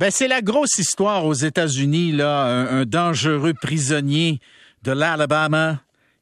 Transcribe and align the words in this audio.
Ben, 0.00 0.10
c'est 0.10 0.26
la 0.26 0.42
grosse 0.42 0.78
histoire 0.78 1.24
aux 1.24 1.34
États-Unis, 1.34 2.10
là, 2.10 2.44
un, 2.46 2.80
un 2.80 2.84
dangereux 2.84 3.54
prisonnier 3.54 4.40
de 4.82 4.90
l'Alabama 4.90 5.80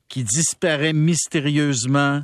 qui 0.08 0.24
disparaît 0.24 0.92
mystérieusement. 0.92 2.22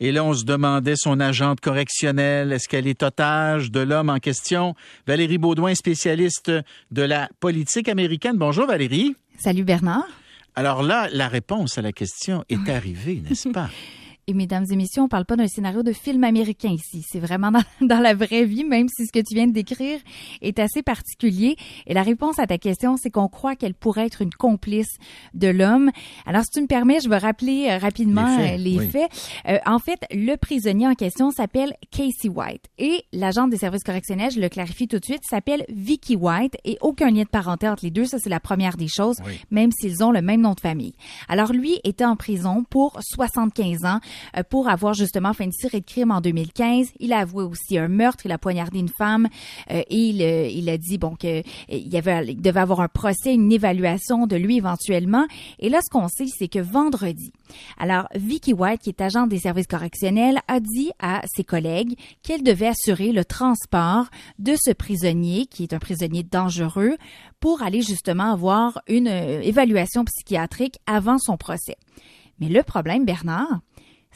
Et 0.00 0.10
là, 0.10 0.24
on 0.24 0.32
se 0.32 0.44
demandait 0.44 0.96
son 0.96 1.20
agente 1.20 1.60
correctionnelle, 1.60 2.50
est-ce 2.50 2.66
qu'elle 2.66 2.86
est 2.86 3.02
otage 3.02 3.70
de 3.70 3.80
l'homme 3.80 4.08
en 4.08 4.18
question? 4.18 4.74
Valérie 5.06 5.36
Baudouin, 5.36 5.74
spécialiste 5.74 6.50
de 6.90 7.02
la 7.02 7.28
politique 7.40 7.90
américaine. 7.90 8.36
Bonjour 8.38 8.66
Valérie. 8.66 9.16
Salut 9.38 9.64
Bernard. 9.64 10.06
Alors 10.54 10.82
là, 10.82 11.08
la 11.12 11.28
réponse 11.28 11.76
à 11.76 11.82
la 11.82 11.92
question 11.92 12.42
est 12.48 12.70
arrivée, 12.70 13.22
n'est-ce 13.28 13.50
pas? 13.50 13.68
Et 14.28 14.34
mesdames 14.34 14.66
et 14.72 14.74
messieurs, 14.74 15.02
on 15.02 15.08
parle 15.08 15.24
pas 15.24 15.36
d'un 15.36 15.46
scénario 15.46 15.84
de 15.84 15.92
film 15.92 16.24
américain 16.24 16.70
ici. 16.70 17.04
C'est 17.08 17.20
vraiment 17.20 17.52
dans, 17.52 17.62
dans, 17.80 18.00
la 18.00 18.12
vraie 18.12 18.44
vie, 18.44 18.64
même 18.64 18.88
si 18.88 19.06
ce 19.06 19.12
que 19.12 19.20
tu 19.20 19.36
viens 19.36 19.46
de 19.46 19.52
décrire 19.52 20.00
est 20.42 20.58
assez 20.58 20.82
particulier. 20.82 21.54
Et 21.86 21.94
la 21.94 22.02
réponse 22.02 22.40
à 22.40 22.48
ta 22.48 22.58
question, 22.58 22.96
c'est 22.96 23.10
qu'on 23.10 23.28
croit 23.28 23.54
qu'elle 23.54 23.74
pourrait 23.74 24.06
être 24.06 24.22
une 24.22 24.34
complice 24.34 24.98
de 25.34 25.46
l'homme. 25.46 25.92
Alors, 26.26 26.42
si 26.42 26.50
tu 26.50 26.60
me 26.60 26.66
permets, 26.66 26.98
je 26.98 27.08
vais 27.08 27.18
rappeler 27.18 27.68
euh, 27.70 27.78
rapidement 27.78 28.36
les 28.36 28.48
faits. 28.48 28.60
Les 28.60 28.78
oui. 28.78 28.90
faits. 28.90 29.10
Euh, 29.46 29.58
en 29.64 29.78
fait, 29.78 30.00
le 30.10 30.34
prisonnier 30.34 30.88
en 30.88 30.94
question 30.94 31.30
s'appelle 31.30 31.74
Casey 31.92 32.28
White 32.28 32.64
et 32.78 33.04
l'agente 33.12 33.50
des 33.50 33.58
services 33.58 33.84
correctionnels, 33.84 34.32
je 34.32 34.40
le 34.40 34.48
clarifie 34.48 34.88
tout 34.88 34.98
de 34.98 35.04
suite, 35.04 35.22
s'appelle 35.22 35.64
Vicky 35.68 36.16
White 36.16 36.56
et 36.64 36.78
aucun 36.80 37.12
lien 37.12 37.22
de 37.22 37.28
parenté 37.28 37.68
entre 37.68 37.84
les 37.84 37.92
deux. 37.92 38.06
Ça, 38.06 38.18
c'est 38.18 38.30
la 38.30 38.40
première 38.40 38.76
des 38.76 38.88
choses, 38.88 39.18
oui. 39.24 39.38
même 39.52 39.70
s'ils 39.70 40.02
ont 40.02 40.10
le 40.10 40.20
même 40.20 40.40
nom 40.40 40.54
de 40.54 40.60
famille. 40.60 40.96
Alors, 41.28 41.52
lui 41.52 41.78
était 41.84 42.04
en 42.04 42.16
prison 42.16 42.64
pour 42.68 42.98
75 43.14 43.84
ans 43.84 44.00
euh, 44.00 44.15
pour 44.50 44.68
avoir 44.68 44.94
justement 44.94 45.32
fait 45.32 45.44
une 45.44 45.52
série 45.52 45.80
de 45.80 45.86
crimes 45.86 46.10
en 46.10 46.20
2015. 46.20 46.88
Il 47.00 47.12
a 47.12 47.18
avoué 47.18 47.44
aussi 47.44 47.78
un 47.78 47.88
meurtre, 47.88 48.26
il 48.26 48.32
a 48.32 48.38
poignardé 48.38 48.78
une 48.78 48.88
femme 48.88 49.28
euh, 49.70 49.82
et 49.88 49.96
il, 49.96 50.22
euh, 50.22 50.48
il, 50.48 50.68
a 50.68 50.78
dit 50.78 50.98
bon 50.98 51.14
que 51.16 51.42
il 51.68 51.88
y 51.88 51.96
avait 51.96 52.26
il 52.28 52.40
devait 52.40 52.60
avoir 52.60 52.80
un 52.80 52.88
procès, 52.88 53.34
une 53.34 53.52
évaluation 53.52 54.26
de 54.26 54.36
lui 54.36 54.56
éventuellement. 54.56 55.26
Et 55.58 55.68
là, 55.68 55.80
ce 55.82 55.90
qu'on 55.90 56.08
sait, 56.08 56.26
c'est 56.26 56.48
que 56.48 56.58
vendredi, 56.58 57.32
alors 57.78 58.08
Vicky 58.14 58.52
White, 58.52 58.80
qui 58.82 58.90
est 58.90 59.00
agent 59.00 59.26
des 59.26 59.38
services 59.38 59.66
correctionnels, 59.66 60.40
a 60.48 60.60
dit 60.60 60.90
à 60.98 61.22
ses 61.26 61.44
collègues 61.44 61.96
qu'elle 62.22 62.42
devait 62.42 62.68
assurer 62.68 63.12
le 63.12 63.24
transport 63.24 64.06
de 64.38 64.54
ce 64.58 64.72
prisonnier, 64.72 65.46
qui 65.46 65.62
est 65.62 65.72
un 65.72 65.78
prisonnier 65.78 66.22
dangereux, 66.22 66.96
pour 67.40 67.62
aller 67.62 67.82
justement 67.82 68.32
avoir 68.32 68.80
une 68.88 69.08
évaluation 69.08 70.04
psychiatrique 70.04 70.78
avant 70.86 71.18
son 71.18 71.36
procès. 71.36 71.76
Mais 72.38 72.48
le 72.48 72.62
problème, 72.62 73.04
Bernard, 73.04 73.60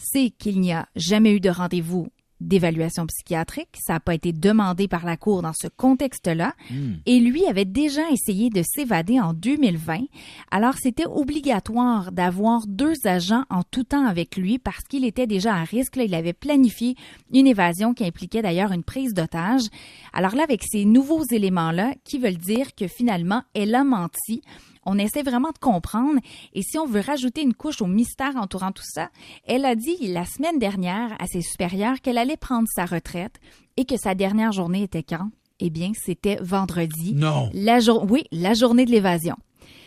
c'est 0.01 0.31
qu'il 0.31 0.61
n'y 0.61 0.73
a 0.73 0.89
jamais 0.97 1.33
eu 1.35 1.41
de 1.41 1.51
rendez-vous 1.51 2.09
d'évaluation 2.41 3.07
psychiatrique. 3.07 3.69
Ça 3.79 3.95
n'a 3.95 4.01
pas 4.01 4.15
été 4.15 4.33
demandé 4.33 4.89
par 4.89 5.05
la 5.05 5.17
Cour 5.17 5.43
dans 5.43 5.53
ce 5.53 5.69
contexte-là. 5.69 6.55
Mm. 6.71 6.93
Et 7.07 7.21
lui 7.21 7.45
avait 7.47 7.65
déjà 7.65 8.11
essayé 8.11 8.51
de 8.51 8.63
s'évader 8.63 9.21
en 9.21 9.35
2020. 9.35 10.05
Alors, 10.51 10.75
c'était 10.81 11.07
obligatoire 11.07 12.13
d'avoir 12.13 12.67
deux 12.67 12.95
agents 13.05 13.45
en 13.51 13.63
tout 13.63 13.85
temps 13.85 14.07
avec 14.07 14.37
lui 14.37 14.59
parce 14.59 14.85
qu'il 14.85 15.05
était 15.05 15.27
déjà 15.27 15.55
à 15.55 15.65
risque. 15.65 15.97
Là, 15.97 16.05
il 16.05 16.15
avait 16.15 16.33
planifié 16.33 16.97
une 17.33 17.47
évasion 17.47 17.93
qui 17.95 18.05
impliquait 18.05 18.43
d'ailleurs 18.43 18.73
une 18.73 18.85
prise 18.85 19.15
d'otage. 19.15 19.65
Alors 20.13 20.35
là, 20.35 20.45
avec 20.45 20.63
ces 20.67 20.85
nouveaux 20.85 21.25
éléments-là, 21.31 21.93
qui 22.05 22.19
veulent 22.19 22.39
dire 22.39 22.75
que 22.75 22.87
finalement, 22.87 23.43
elle 23.55 23.75
a 23.75 23.85
menti. 23.85 24.43
On 24.87 24.99
essaie 24.99 25.23
vraiment 25.23 25.51
de 25.51 25.59
comprendre. 25.59 26.21
Et 26.55 26.63
si 26.63 26.79
on 26.79 26.87
veut 26.87 27.01
rajouter 27.01 27.43
une 27.43 27.55
couche 27.55 27.83
au 27.83 27.87
mystère 27.87 28.37
entourant 28.37 28.73
tout 28.73 28.85
ça, 28.87 29.11
elle 29.47 29.65
a 29.65 29.75
dit 29.75 29.97
la 30.09 30.25
semaine 30.25 30.59
dernière 30.59 31.13
à 31.19 31.27
ses 31.27 31.43
supérieurs 31.43 32.01
qu'elle 32.01 32.19
allait 32.19 32.37
prendre 32.37 32.69
sa 32.75 32.87
retraite 32.87 33.37
et 33.77 33.85
que 33.85 33.97
sa 33.97 34.15
dernière 34.15 34.53
journée 34.53 34.83
était 34.83 35.03
quand? 35.03 35.31
Eh 35.61 35.71
bien, 35.71 35.93
c'était 35.95 36.37
vendredi. 36.41 37.13
Non. 37.15 37.51
La 37.53 37.81
jour 37.81 38.07
oui, 38.09 38.25
la 38.33 38.55
journée 38.55 38.87
de 38.87 38.91
l'évasion. 38.91 39.37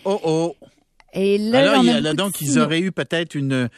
Oh 0.06 0.20
oh. 0.24 0.56
Et 1.14 1.38
là, 1.38 1.72
Alors, 1.72 1.84
il 1.84 1.88
y 1.88 1.90
a, 1.92 2.02
là 2.02 2.14
donc, 2.14 2.42
ils 2.42 2.60
auraient 2.60 2.80
eu 2.80 2.92
peut-être 2.92 3.36
une, 3.36 3.70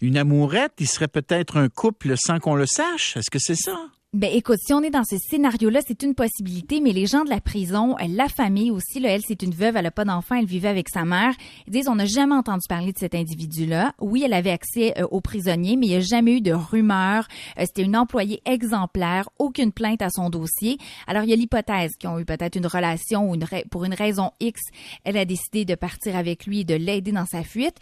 une 0.00 0.16
amourette. 0.16 0.72
Ils 0.78 0.88
seraient 0.88 1.08
peut-être 1.08 1.56
un 1.56 1.68
couple 1.68 2.14
sans 2.16 2.38
qu'on 2.38 2.54
le 2.54 2.66
sache. 2.66 3.16
Est-ce 3.16 3.30
que 3.30 3.38
c'est 3.38 3.56
ça? 3.56 3.76
Ben 4.12 4.28
écoute, 4.34 4.58
si 4.60 4.74
on 4.74 4.82
est 4.82 4.90
dans 4.90 5.04
ce 5.04 5.16
scénario-là, 5.18 5.82
c'est 5.86 6.02
une 6.02 6.16
possibilité, 6.16 6.80
mais 6.80 6.90
les 6.90 7.06
gens 7.06 7.22
de 7.22 7.30
la 7.30 7.40
prison, 7.40 7.94
la 8.08 8.28
famille 8.28 8.72
aussi, 8.72 8.98
là, 8.98 9.10
elle 9.10 9.22
c'est 9.22 9.40
une 9.44 9.54
veuve, 9.54 9.76
elle 9.76 9.86
a 9.86 9.92
pas 9.92 10.04
d'enfant, 10.04 10.34
elle 10.34 10.46
vivait 10.46 10.66
avec 10.66 10.88
sa 10.88 11.04
mère. 11.04 11.32
Ils 11.68 11.72
disent 11.72 11.86
on 11.86 11.94
n'a 11.94 12.06
jamais 12.06 12.34
entendu 12.34 12.66
parler 12.68 12.92
de 12.92 12.98
cet 12.98 13.14
individu-là. 13.14 13.94
Oui, 14.00 14.24
elle 14.24 14.32
avait 14.32 14.50
accès 14.50 14.98
euh, 14.98 15.06
aux 15.12 15.20
prisonniers, 15.20 15.76
mais 15.76 15.86
il 15.86 15.90
n'y 15.90 15.94
a 15.94 16.00
jamais 16.00 16.38
eu 16.38 16.40
de 16.40 16.52
rumeur. 16.52 17.28
Euh, 17.56 17.62
C'était 17.66 17.84
une 17.84 17.96
employée 17.96 18.42
exemplaire, 18.46 19.28
aucune 19.38 19.70
plainte 19.70 20.02
à 20.02 20.10
son 20.10 20.28
dossier. 20.28 20.78
Alors 21.06 21.22
il 21.22 21.30
y 21.30 21.32
a 21.32 21.36
l'hypothèse 21.36 21.92
qu'ils 21.96 22.10
ont 22.10 22.18
eu 22.18 22.24
peut-être 22.24 22.56
une 22.56 22.66
relation 22.66 23.30
ou 23.30 23.36
une 23.36 23.46
pour 23.70 23.84
une 23.84 23.94
raison 23.94 24.32
X, 24.40 24.60
elle 25.04 25.18
a 25.18 25.24
décidé 25.24 25.64
de 25.64 25.76
partir 25.76 26.16
avec 26.16 26.46
lui 26.46 26.62
et 26.62 26.64
de 26.64 26.74
l'aider 26.74 27.12
dans 27.12 27.26
sa 27.26 27.44
fuite. 27.44 27.76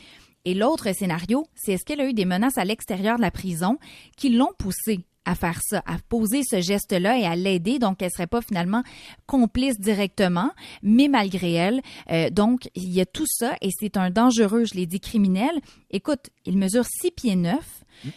Et 0.44 0.52
l'autre 0.52 0.92
scénario, 0.94 1.46
c'est 1.54 1.72
est-ce 1.72 1.86
qu'elle 1.86 2.02
a 2.02 2.06
eu 2.06 2.12
des 2.12 2.26
menaces 2.26 2.58
à 2.58 2.66
l'extérieur 2.66 3.16
de 3.16 3.22
la 3.22 3.30
prison 3.30 3.78
qui 4.18 4.28
l'ont 4.28 4.52
poussée? 4.58 5.00
À 5.28 5.34
faire 5.34 5.60
ça, 5.62 5.82
à 5.86 5.98
poser 6.08 6.40
ce 6.42 6.62
geste-là 6.62 7.18
et 7.18 7.26
à 7.26 7.36
l'aider. 7.36 7.78
Donc, 7.78 8.00
elle 8.00 8.10
serait 8.10 8.26
pas 8.26 8.40
finalement 8.40 8.82
complice 9.26 9.78
directement, 9.78 10.50
mais 10.82 11.08
malgré 11.08 11.52
elle. 11.52 11.82
Euh, 12.10 12.30
donc, 12.30 12.70
il 12.74 12.90
y 12.90 13.02
a 13.02 13.06
tout 13.06 13.26
ça 13.28 13.54
et 13.60 13.68
c'est 13.78 13.98
un 13.98 14.10
dangereux, 14.10 14.64
je 14.64 14.74
l'ai 14.74 14.86
dit, 14.86 15.00
criminel. 15.00 15.50
Écoute, 15.90 16.30
il 16.46 16.56
mesure 16.56 16.86
six 16.86 17.10
pieds 17.10 17.36
neuf. 17.36 17.84
Euh, 18.06 18.10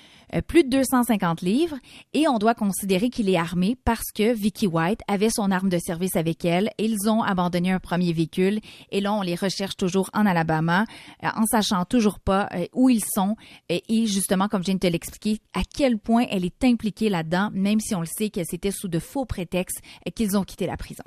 plus 0.47 0.63
de 0.63 0.69
250 0.69 1.41
livres 1.41 1.77
et 2.13 2.27
on 2.27 2.37
doit 2.37 2.55
considérer 2.55 3.09
qu'il 3.09 3.29
est 3.29 3.37
armé 3.37 3.75
parce 3.83 4.11
que 4.15 4.33
Vicky 4.33 4.67
White 4.67 5.01
avait 5.07 5.29
son 5.29 5.51
arme 5.51 5.69
de 5.69 5.77
service 5.77 6.15
avec 6.15 6.45
elle. 6.45 6.69
Ils 6.77 7.09
ont 7.09 7.23
abandonné 7.23 7.71
un 7.71 7.79
premier 7.79 8.13
véhicule 8.13 8.59
et 8.91 9.01
là 9.01 9.13
on 9.13 9.21
les 9.21 9.35
recherche 9.35 9.75
toujours 9.75 10.09
en 10.13 10.25
Alabama 10.25 10.85
euh, 11.23 11.27
en 11.35 11.45
sachant 11.45 11.85
toujours 11.85 12.19
pas 12.19 12.47
euh, 12.53 12.65
où 12.73 12.89
ils 12.89 13.03
sont 13.03 13.35
et 13.69 14.05
justement 14.05 14.47
comme 14.47 14.61
je 14.61 14.67
viens 14.67 14.75
de 14.75 14.79
te 14.79 14.87
l'expliquer 14.87 15.39
à 15.53 15.61
quel 15.63 15.97
point 15.97 16.25
elle 16.29 16.45
est 16.45 16.63
impliquée 16.63 17.09
là-dedans 17.09 17.49
même 17.53 17.79
si 17.79 17.95
on 17.95 18.01
le 18.01 18.05
sait 18.05 18.29
que 18.29 18.43
c'était 18.43 18.71
sous 18.71 18.87
de 18.87 18.99
faux 18.99 19.25
prétextes 19.25 19.81
qu'ils 20.15 20.37
ont 20.37 20.43
quitté 20.43 20.67
la 20.67 20.77
prison. 20.77 21.03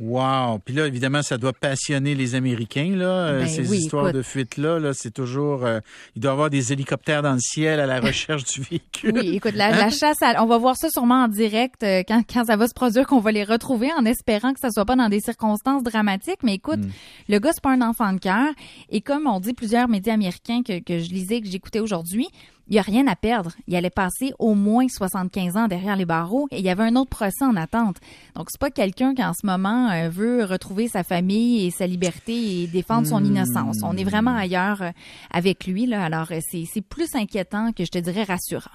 Wow! 0.00 0.58
Puis 0.64 0.74
là, 0.74 0.86
évidemment, 0.86 1.22
ça 1.22 1.36
doit 1.36 1.52
passionner 1.52 2.14
les 2.14 2.34
Américains, 2.34 2.94
là, 2.96 3.32
ben, 3.32 3.46
ces 3.46 3.68
oui, 3.68 3.78
histoires 3.78 4.08
écoute. 4.08 4.16
de 4.16 4.22
fuite-là. 4.22 4.78
Là, 4.78 4.92
c'est 4.94 5.10
toujours... 5.12 5.64
Euh, 5.66 5.80
il 6.16 6.22
doit 6.22 6.30
y 6.30 6.32
avoir 6.32 6.50
des 6.50 6.72
hélicoptères 6.72 7.22
dans 7.22 7.34
le 7.34 7.38
ciel 7.38 7.78
à 7.80 7.86
la 7.86 8.00
recherche 8.08 8.44
du 8.44 8.62
véhicule. 8.62 9.12
Oui, 9.14 9.36
écoute, 9.36 9.54
la, 9.54 9.70
la 9.70 9.90
chasse, 9.90 10.16
à, 10.22 10.42
on 10.42 10.46
va 10.46 10.56
voir 10.58 10.76
ça 10.76 10.88
sûrement 10.90 11.24
en 11.24 11.28
direct 11.28 11.82
euh, 11.82 12.02
quand, 12.08 12.22
quand 12.32 12.44
ça 12.46 12.56
va 12.56 12.66
se 12.66 12.74
produire, 12.74 13.06
qu'on 13.06 13.20
va 13.20 13.30
les 13.30 13.44
retrouver 13.44 13.90
en 13.98 14.04
espérant 14.06 14.54
que 14.54 14.60
ça 14.60 14.70
soit 14.70 14.86
pas 14.86 14.96
dans 14.96 15.08
des 15.10 15.20
circonstances 15.20 15.82
dramatiques. 15.82 16.42
Mais 16.42 16.54
écoute, 16.54 16.80
Mm. 16.80 16.88
le 17.28 17.38
gars, 17.38 17.50
c'est 17.52 17.62
pas 17.62 17.72
un 17.72 17.82
enfant 17.82 18.12
de 18.12 18.18
cœur. 18.20 18.48
Et 18.88 19.00
comme 19.02 19.26
on 19.26 19.38
dit 19.40 19.52
plusieurs 19.52 19.88
médias 19.88 20.14
américains 20.14 20.62
que, 20.62 20.78
que 20.82 20.98
je 20.98 21.10
lisais, 21.10 21.40
que 21.40 21.48
j'écoutais 21.48 21.80
aujourd'hui, 21.80 22.28
il 22.70 22.74
n'y 22.74 22.78
a 22.78 22.82
rien 22.82 23.06
à 23.08 23.16
perdre. 23.16 23.52
Il 23.66 23.74
allait 23.74 23.90
passer 23.90 24.32
au 24.38 24.54
moins 24.54 24.86
75 24.88 25.56
ans 25.56 25.66
derrière 25.66 25.96
les 25.96 26.06
barreaux 26.06 26.46
et 26.52 26.60
il 26.60 26.64
y 26.64 26.70
avait 26.70 26.84
un 26.84 26.94
autre 26.94 27.10
procès 27.10 27.44
en 27.44 27.56
attente. 27.56 27.96
Donc, 28.36 28.46
c'est 28.48 28.60
pas 28.60 28.70
quelqu'un 28.70 29.12
qui, 29.14 29.24
en 29.24 29.32
ce 29.34 29.44
moment, 29.44 29.90
euh, 29.90 30.08
veut 30.08 30.44
retrouver 30.44 30.86
sa 30.86 31.02
famille 31.02 31.66
et 31.66 31.70
sa 31.72 31.88
liberté 31.88 32.62
et 32.62 32.66
défendre 32.68 33.08
son 33.08 33.24
innocence. 33.24 33.78
On 33.82 33.96
est 33.96 34.04
vraiment 34.04 34.36
ailleurs 34.36 34.82
euh, 34.82 34.90
avec 35.32 35.66
lui, 35.66 35.86
là. 35.86 36.04
Alors, 36.04 36.28
euh, 36.30 36.38
c'est 36.48 36.80
plus 36.80 37.14
inquiétant 37.14 37.72
que 37.72 37.84
je 37.84 37.90
te 37.90 37.98
dirais 37.98 38.22
rassurant. 38.22 38.70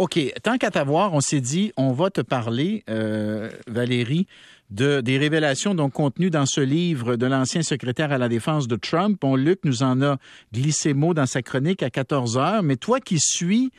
OK. 0.00 0.18
Tant 0.42 0.56
qu'à 0.56 0.70
t'avoir, 0.70 1.12
on 1.12 1.20
s'est 1.20 1.42
dit, 1.42 1.72
on 1.76 1.92
va 1.92 2.08
te 2.08 2.22
parler, 2.22 2.84
euh, 2.88 3.50
Valérie, 3.66 4.26
de, 4.70 5.02
des 5.02 5.18
révélations 5.18 5.74
donc 5.74 5.92
contenues 5.92 6.30
dans 6.30 6.46
ce 6.46 6.62
livre 6.62 7.16
de 7.16 7.26
l'ancien 7.26 7.60
secrétaire 7.60 8.10
à 8.10 8.16
la 8.16 8.30
défense 8.30 8.66
de 8.66 8.76
Trump. 8.76 9.20
Bon, 9.20 9.36
Luc 9.36 9.60
nous 9.64 9.82
en 9.82 10.00
a 10.00 10.16
glissé 10.54 10.94
mot 10.94 11.12
dans 11.12 11.26
sa 11.26 11.42
chronique 11.42 11.82
à 11.82 11.90
14 11.90 12.38
heures, 12.38 12.62
mais 12.62 12.76
toi 12.76 12.98
qui 12.98 13.18
suis 13.20 13.72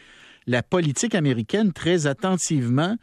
la 0.46 0.62
politique 0.62 1.16
américaine 1.16 1.74
très 1.74 2.06
attentivement, 2.06 2.98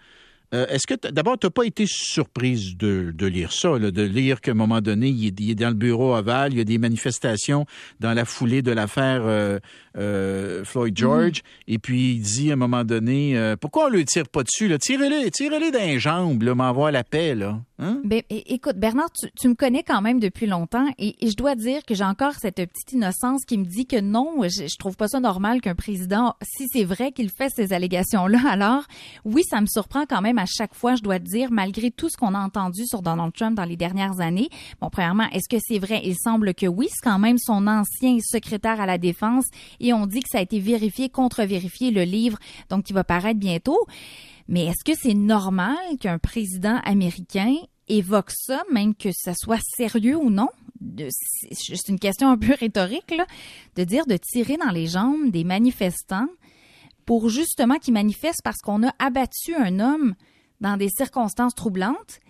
euh, 0.55 0.67
est-ce 0.69 0.87
que 0.87 0.95
d'abord, 1.11 1.39
tu 1.39 1.47
n'as 1.47 1.51
pas 1.51 1.65
été 1.65 1.85
surprise 1.87 2.77
de, 2.77 3.13
de 3.15 3.27
lire 3.27 3.53
ça, 3.53 3.79
là, 3.79 3.91
de 3.91 4.03
lire 4.03 4.41
qu'à 4.41 4.53
un 4.53 4.55
moment 4.55 4.81
donné, 4.81 5.09
il 5.09 5.27
est, 5.27 5.41
il 5.41 5.51
est 5.51 5.55
dans 5.55 5.69
le 5.69 5.75
bureau 5.75 6.15
ovale, 6.15 6.53
il 6.53 6.59
y 6.59 6.61
a 6.61 6.65
des 6.65 6.79
manifestations 6.79 7.67
dans 8.01 8.15
la 8.15 8.25
foulée 8.25 8.63
de 8.63 8.73
l'affaire 8.73 9.23
euh, 9.25 9.59
euh, 9.97 10.65
Floyd 10.65 10.97
George, 10.97 11.43
et 11.67 11.79
puis 11.79 12.15
il 12.15 12.21
dit 12.21 12.51
à 12.51 12.55
un 12.55 12.57
moment 12.57 12.85
donné, 12.85 13.55
pourquoi 13.61 13.87
on 13.87 13.91
ne 13.91 13.97
le 13.99 14.05
tire 14.05 14.29
pas 14.29 14.43
dessus? 14.43 14.69
là? 14.69 14.79
Tirez-les, 14.79 15.31
tirez-les 15.31 15.71
dans 15.71 15.79
les 15.79 15.99
jambes, 15.99 16.43
m'envoie 16.43 16.91
la 16.91 17.05
paix, 17.05 17.35
là. 17.35 17.61
Hein? 17.81 18.01
Ben, 18.05 18.23
écoute, 18.31 18.77
Bernard, 18.77 19.11
tu, 19.13 19.29
tu 19.39 19.49
me 19.49 19.55
connais 19.55 19.85
quand 19.85 20.03
même 20.03 20.19
depuis 20.19 20.47
longtemps 20.47 20.87
et, 20.99 21.25
et 21.25 21.31
je 21.31 21.37
dois 21.37 21.55
dire 21.55 21.85
que 21.85 21.95
j'ai 21.95 22.05
encore 22.05 22.35
cette 22.35 22.57
petite 22.57 22.93
innocence 22.93 23.45
qui 23.45 23.57
me 23.57 23.65
dit 23.65 23.87
que 23.87 24.01
non, 24.01 24.43
je, 24.43 24.67
je 24.67 24.77
trouve 24.79 24.97
pas 24.97 25.07
ça 25.07 25.21
normal 25.21 25.61
qu'un 25.61 25.77
président, 25.77 26.35
si 26.43 26.67
c'est 26.73 26.83
vrai 26.83 27.13
qu'il 27.13 27.31
fait 27.31 27.51
ces 27.51 27.73
allégations-là, 27.73 28.41
alors 28.49 28.83
oui, 29.25 29.43
ça 29.49 29.61
me 29.61 29.67
surprend 29.67 30.07
quand 30.07 30.21
même 30.21 30.39
à 30.39 30.47
chaque 30.47 30.75
fois, 30.75 30.97
je 30.97 31.03
dois 31.03 31.21
te 31.21 31.25
dire, 31.25 31.51
malgré 31.53 31.93
tout 31.93 32.09
ce 32.09 32.17
qu'on 32.17 32.35
a 32.35 32.41
entendu 32.41 32.85
sur 32.87 33.01
Donald 33.01 33.33
Trump 33.33 33.57
dans 33.57 33.65
les 33.65 33.77
dernières 33.77 34.19
années. 34.19 34.49
Bon, 34.81 34.89
premièrement, 34.91 35.29
est-ce 35.33 35.49
que 35.49 35.63
c'est 35.65 35.79
vrai? 35.79 36.01
Il 36.05 36.17
semble 36.17 36.55
que 36.55 36.67
oui, 36.67 36.89
c'est 36.91 37.09
quand 37.09 37.19
même 37.21 37.39
son 37.39 37.67
ancien 37.69 38.19
secrétaire 38.21 38.81
à 38.81 38.87
la 38.87 38.99
défense 38.99 39.45
et 39.79 39.93
on 39.93 40.07
dit 40.07 40.21
que 40.21 40.29
ça 40.31 40.39
a 40.39 40.43
été 40.43 40.59
vérifié, 40.59 41.09
contre-vérifié, 41.09 41.93
le 41.93 42.03
livre, 42.03 42.39
donc 42.71 42.85
qui 42.85 42.93
va 42.93 43.05
paraître 43.05 43.39
bientôt. 43.39 43.87
Mais 44.49 44.65
est-ce 44.65 44.85
que 44.85 44.99
c'est 44.99 45.15
normal 45.15 45.77
qu'un 46.01 46.19
président 46.19 46.81
américain 46.85 47.55
évoque 47.87 48.31
ça, 48.31 48.65
même 48.73 48.95
que 48.95 49.11
ça 49.13 49.35
soit 49.35 49.61
sérieux 49.77 50.17
ou 50.17 50.31
non? 50.31 50.49
C'est 50.99 51.89
une 51.89 51.99
question 51.99 52.31
un 52.31 52.39
peu 52.39 52.55
rhétorique, 52.59 53.13
de 53.77 53.85
dire 53.85 54.07
de 54.07 54.17
tirer 54.17 54.57
dans 54.57 54.71
les 54.71 54.87
jambes 54.87 55.31
des 55.31 55.45
manifestants 55.45 56.29
pour 57.05 57.29
justement 57.29 57.77
qu'ils 57.77 57.95
manifestent 57.95 58.43
parce 58.43 58.59
qu'on 58.59 58.87
a 58.87 58.93
abattu 58.99 59.55
un 59.55 59.81
homme 59.81 60.15
dans 60.61 60.77
des 60.77 60.89
circonstances 60.89 61.55
troublantes. 61.55 62.21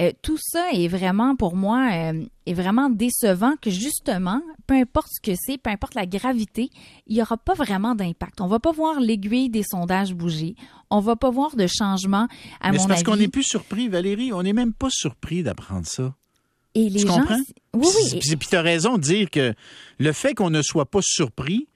Euh, 0.00 0.12
tout 0.22 0.38
ça 0.40 0.70
est 0.72 0.86
vraiment 0.86 1.34
pour 1.34 1.56
moi 1.56 1.90
euh, 1.92 2.24
est 2.46 2.54
vraiment 2.54 2.88
décevant 2.88 3.54
que 3.60 3.68
justement, 3.68 4.40
peu 4.68 4.74
importe 4.74 5.08
ce 5.10 5.20
que 5.20 5.36
c'est, 5.36 5.58
peu 5.58 5.70
importe 5.70 5.96
la 5.96 6.06
gravité, 6.06 6.70
il 7.08 7.16
n'y 7.16 7.22
aura 7.22 7.36
pas 7.36 7.54
vraiment 7.54 7.96
d'impact. 7.96 8.40
On 8.40 8.46
va 8.46 8.60
pas 8.60 8.70
voir 8.70 9.00
l'aiguille 9.00 9.50
des 9.50 9.64
sondages 9.64 10.14
bouger. 10.14 10.54
On 10.90 11.00
va 11.00 11.16
pas 11.16 11.30
voir 11.30 11.56
de 11.56 11.66
changement 11.66 12.28
à 12.60 12.70
Mais 12.70 12.76
mon 12.76 12.82
c'est 12.84 12.88
parce 12.88 13.02
qu'on 13.02 13.16
n'est 13.16 13.28
plus 13.28 13.42
surpris, 13.42 13.88
Valérie. 13.88 14.32
On 14.32 14.42
n'est 14.42 14.52
même 14.52 14.72
pas 14.72 14.88
surpris 14.90 15.42
d'apprendre 15.42 15.86
ça. 15.86 16.14
Et 16.76 16.88
les 16.88 17.00
tu 17.00 17.06
gens, 17.08 17.18
comprends? 17.18 17.40
oui, 17.74 17.88
oui. 17.96 18.18
Puis, 18.20 18.36
puis 18.36 18.48
tu 18.48 18.56
as 18.56 18.62
raison 18.62 18.98
de 18.98 19.02
dire 19.02 19.30
que 19.30 19.52
le 19.98 20.12
fait 20.12 20.34
qu'on 20.34 20.50
ne 20.50 20.62
soit 20.62 20.88
pas 20.88 21.00
surpris, 21.02 21.66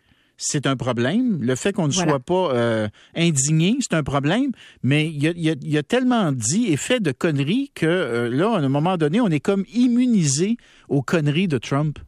c'est 0.44 0.66
un 0.66 0.76
problème. 0.76 1.38
Le 1.40 1.54
fait 1.54 1.72
qu'on 1.72 1.86
ne 1.88 1.92
Voilà. 1.92 2.10
soit 2.10 2.20
pas 2.20 2.54
euh, 2.54 2.88
indigné, 3.14 3.76
c'est 3.80 3.94
un 3.94 4.02
problème. 4.02 4.50
Mais 4.82 5.06
il 5.08 5.22
y 5.22 5.28
a, 5.28 5.30
il 5.30 5.42
y 5.42 5.50
a- 5.50 5.54
il 5.60 5.70
y 5.70 5.78
a 5.78 5.82
tellement 5.82 6.32
dit 6.32 6.66
et 6.72 6.76
fait 6.76 7.00
de 7.00 7.12
conneries 7.12 7.70
que 7.74 7.86
euh, 7.86 8.28
là, 8.28 8.54
à 8.54 8.58
un 8.58 8.68
moment 8.68 8.96
donné, 8.96 9.20
on 9.20 9.28
est 9.28 9.40
comme 9.40 9.64
immunisé 9.74 10.56
aux 10.88 11.02
conneries 11.02 11.48
de 11.48 11.58
Trump. 11.58 11.98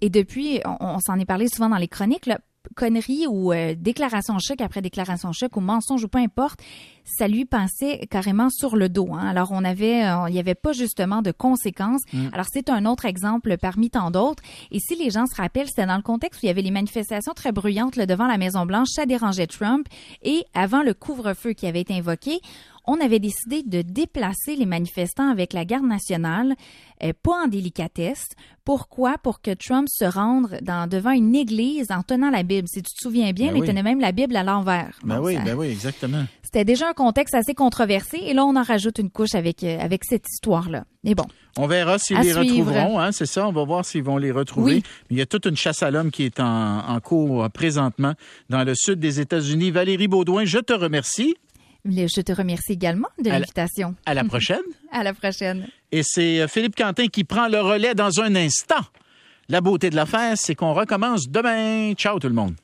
Et 0.00 0.10
depuis, 0.10 0.60
on, 0.64 0.76
on 0.80 0.98
s'en 1.00 1.18
est 1.18 1.24
parlé 1.24 1.46
souvent 1.48 1.68
dans 1.70 1.76
les 1.76 1.88
chroniques, 1.88 2.26
là, 2.26 2.38
conneries 2.76 3.26
ou 3.28 3.52
euh, 3.52 3.74
déclaration 3.76 4.38
choc 4.38 4.60
après 4.60 4.82
déclaration 4.82 5.32
choc 5.32 5.56
ou 5.56 5.60
mensonge 5.60 6.04
ou 6.04 6.08
peu 6.08 6.18
importe, 6.18 6.60
ça 7.04 7.26
lui 7.26 7.44
passait 7.44 8.06
carrément 8.10 8.50
sur 8.50 8.76
le 8.76 8.88
dos. 8.88 9.08
hein. 9.14 9.26
Alors 9.26 9.48
on 9.52 9.64
avait, 9.64 10.04
euh, 10.04 10.28
il 10.28 10.32
n'y 10.34 10.40
avait 10.40 10.54
pas 10.54 10.72
justement 10.72 11.22
de 11.22 11.30
conséquences. 11.32 12.02
Alors 12.32 12.46
c'est 12.52 12.68
un 12.70 12.84
autre 12.86 13.04
exemple 13.06 13.56
parmi 13.58 13.90
tant 13.90 14.10
d'autres. 14.10 14.42
Et 14.70 14.78
si 14.80 14.94
les 14.96 15.10
gens 15.10 15.26
se 15.26 15.34
rappellent, 15.34 15.68
c'était 15.68 15.86
dans 15.86 15.96
le 15.96 16.02
contexte 16.02 16.42
où 16.42 16.46
il 16.46 16.48
y 16.48 16.50
avait 16.50 16.62
les 16.62 16.70
manifestations 16.70 17.32
très 17.34 17.52
bruyantes 17.52 17.96
là, 17.96 18.06
devant 18.06 18.26
la 18.26 18.38
Maison 18.38 18.66
Blanche, 18.66 18.88
ça 18.90 19.06
dérangeait 19.06 19.46
Trump. 19.46 19.86
Et 20.22 20.44
avant 20.54 20.82
le 20.82 20.94
couvre-feu 20.94 21.52
qui 21.52 21.66
avait 21.66 21.80
été 21.80 21.94
invoqué, 21.94 22.40
on 22.88 23.00
avait 23.00 23.18
décidé 23.20 23.62
de 23.62 23.82
déplacer 23.82 24.56
les 24.56 24.66
manifestants 24.66 25.30
avec 25.30 25.52
la 25.52 25.64
garde 25.64 25.84
nationale, 25.86 26.54
euh, 27.04 27.12
pas 27.22 27.44
en 27.44 27.46
délicatesse. 27.46 28.24
Pourquoi? 28.64 29.16
Pour 29.18 29.40
que 29.40 29.52
Trump 29.54 29.88
se 29.90 30.04
rende 30.04 30.58
dans, 30.62 30.88
devant 30.88 31.12
une 31.12 31.34
église 31.34 31.86
en 31.90 32.02
tenant 32.02 32.30
la 32.30 32.42
Bible. 32.42 32.66
Si 32.68 32.82
tu 32.82 32.92
te 32.94 33.00
souviens 33.02 33.32
bien, 33.32 33.48
Ben 33.48 33.56
il 33.56 33.60
oui. 33.62 33.66
tenait 33.68 33.82
même 33.82 34.00
la 34.00 34.12
Bible 34.12 34.36
à 34.36 34.42
l'envers. 34.42 34.98
Ben 35.04 35.20
oui, 35.20 35.34
ça- 35.36 35.42
ben 35.42 35.54
oui, 35.56 35.68
exactement. 35.68 36.24
C'était 36.42 36.64
déjà 36.64 36.88
un 36.88 36.92
contexte 36.94 37.34
assez 37.34 37.54
controversé 37.54 38.18
et 38.22 38.32
là, 38.34 38.44
on 38.44 38.56
en 38.56 38.62
rajoute 38.62 38.98
une 38.98 39.10
couche 39.10 39.34
avec, 39.34 39.62
euh, 39.64 39.78
avec 39.80 40.02
cette 40.04 40.24
histoire-là. 40.28 40.84
Mais 41.04 41.14
bon, 41.14 41.24
On 41.58 41.66
verra 41.66 41.98
s'ils 41.98 42.16
les 42.18 42.32
suivre. 42.32 42.40
retrouveront, 42.40 42.98
hein, 42.98 43.12
c'est 43.12 43.26
ça. 43.26 43.46
On 43.48 43.52
va 43.52 43.64
voir 43.64 43.84
s'ils 43.84 44.02
vont 44.02 44.16
les 44.16 44.30
retrouver. 44.32 44.74
Oui. 44.76 44.82
Mais 45.10 45.16
il 45.16 45.18
y 45.18 45.22
a 45.22 45.26
toute 45.26 45.44
une 45.46 45.56
chasse 45.56 45.82
à 45.82 45.90
l'homme 45.90 46.10
qui 46.10 46.24
est 46.24 46.40
en, 46.40 46.78
en 46.88 47.00
cours 47.00 47.44
euh, 47.44 47.48
présentement 47.48 48.14
dans 48.48 48.64
le 48.64 48.74
sud 48.74 48.98
des 48.98 49.20
États-Unis. 49.20 49.70
Valérie 49.70 50.08
Baudouin, 50.08 50.44
je 50.44 50.58
te 50.58 50.72
remercie. 50.72 51.36
Je 51.84 52.20
te 52.20 52.32
remercie 52.32 52.72
également 52.72 53.08
de 53.22 53.30
l'invitation. 53.30 53.94
À 54.06 54.14
la 54.14 54.24
prochaine. 54.32 54.62
À 54.92 55.02
la 55.02 55.14
prochaine. 55.14 55.66
Et 55.92 56.02
c'est 56.02 56.40
euh, 56.40 56.48
Philippe 56.48 56.76
Quentin 56.76 57.06
qui 57.08 57.24
prend 57.24 57.48
le 57.48 57.60
relais 57.60 57.94
dans 57.94 58.20
un 58.20 58.34
instant. 58.34 58.84
La 59.48 59.60
beauté 59.60 59.88
de 59.90 59.96
l'affaire, 59.96 60.36
c'est 60.36 60.54
qu'on 60.54 60.74
recommence 60.74 61.28
demain. 61.28 61.94
Ciao 61.94 62.18
tout 62.18 62.28
le 62.28 62.34
monde. 62.34 62.54